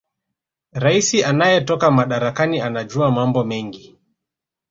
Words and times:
raisi 0.71 1.23
anayetoka 1.23 1.91
madarakani 1.91 2.61
anajua 2.61 3.11
mambo 3.11 3.43
mengi 3.43 3.99